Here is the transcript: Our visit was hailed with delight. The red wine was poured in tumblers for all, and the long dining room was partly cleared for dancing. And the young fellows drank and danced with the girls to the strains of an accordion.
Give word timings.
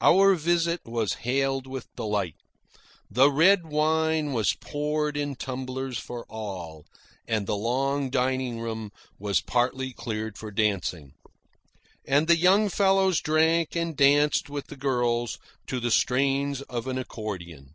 Our 0.00 0.34
visit 0.34 0.80
was 0.84 1.12
hailed 1.22 1.68
with 1.68 1.86
delight. 1.94 2.34
The 3.08 3.30
red 3.30 3.68
wine 3.68 4.32
was 4.32 4.56
poured 4.60 5.16
in 5.16 5.36
tumblers 5.36 5.96
for 5.96 6.26
all, 6.28 6.86
and 7.28 7.46
the 7.46 7.54
long 7.54 8.10
dining 8.10 8.58
room 8.58 8.90
was 9.20 9.40
partly 9.40 9.92
cleared 9.92 10.36
for 10.38 10.50
dancing. 10.50 11.12
And 12.04 12.26
the 12.26 12.36
young 12.36 12.68
fellows 12.68 13.20
drank 13.20 13.76
and 13.76 13.96
danced 13.96 14.50
with 14.50 14.66
the 14.66 14.76
girls 14.76 15.38
to 15.68 15.78
the 15.78 15.92
strains 15.92 16.62
of 16.62 16.88
an 16.88 16.98
accordion. 16.98 17.74